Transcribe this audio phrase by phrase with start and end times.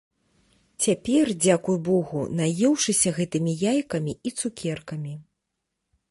[0.83, 5.13] Цяпер, дзякуй богу, наеўшыся гэтымі яйкамі і цукеркамі.